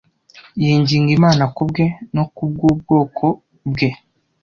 [0.61, 1.83] yinginga Imana kubwe
[2.15, 3.25] no kubw’ubwoko
[3.71, 3.89] bwe